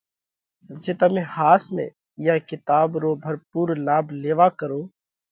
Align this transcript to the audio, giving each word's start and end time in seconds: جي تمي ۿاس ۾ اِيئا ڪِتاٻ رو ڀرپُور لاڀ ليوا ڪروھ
جي 0.85 0.93
تمي 0.99 1.23
ۿاس 1.33 1.63
۾ 1.79 1.85
اِيئا 2.19 2.35
ڪِتاٻ 2.49 2.89
رو 3.03 3.11
ڀرپُور 3.23 3.67
لاڀ 3.85 4.05
ليوا 4.21 4.47
ڪروھ 4.59 4.85